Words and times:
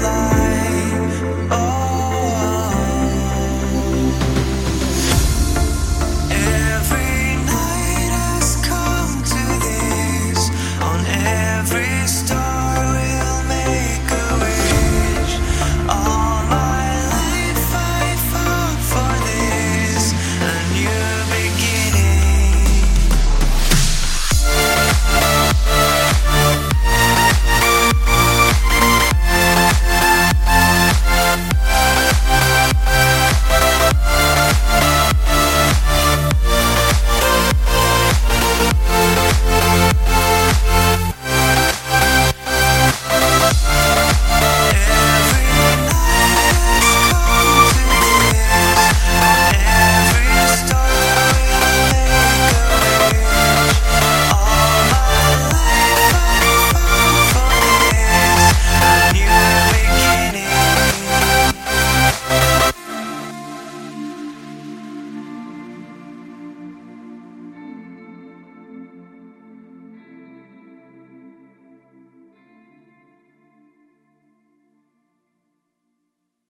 life 0.00 0.77